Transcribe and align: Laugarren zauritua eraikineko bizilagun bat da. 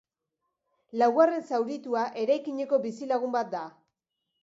Laugarren 1.01 1.45
zauritua 1.51 2.07
eraikineko 2.25 2.83
bizilagun 2.89 3.41
bat 3.41 3.57
da. 3.57 3.67